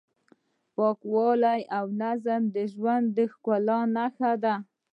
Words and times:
پاکوالی 0.75 1.61
او 1.77 1.85
نظم 2.01 2.41
د 2.55 2.57
ژوند 2.73 3.05
د 3.17 3.19
ښکلا 3.31 3.79
نښه 3.95 4.31
ده. 4.43 4.55